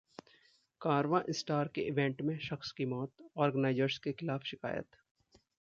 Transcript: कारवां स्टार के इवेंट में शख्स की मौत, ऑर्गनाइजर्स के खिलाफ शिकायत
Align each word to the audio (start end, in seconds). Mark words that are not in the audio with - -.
कारवां 0.81 1.21
स्टार 1.31 1.67
के 1.75 1.81
इवेंट 1.81 2.21
में 2.21 2.37
शख्स 2.39 2.71
की 2.71 2.85
मौत, 2.95 3.11
ऑर्गनाइजर्स 3.37 3.97
के 3.97 4.11
खिलाफ 4.13 4.43
शिकायत 4.45 4.95